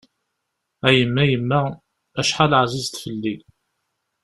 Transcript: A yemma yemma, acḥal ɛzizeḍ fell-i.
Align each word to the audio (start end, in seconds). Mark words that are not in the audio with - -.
A 0.87 0.89
yemma 0.97 1.23
yemma, 1.31 1.61
acḥal 2.19 2.51
ɛzizeḍ 2.61 2.95
fell-i. 3.03 3.35